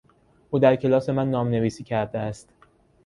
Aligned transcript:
او 0.49 0.59
در 0.59 0.75
کلاس 0.75 1.09
من 1.09 1.29
نامنویسی 1.31 1.83
کرده 1.83 2.19
است. 2.19 2.53